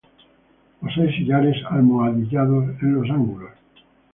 [0.79, 3.51] Posee sillares almohadillados en los ángulos.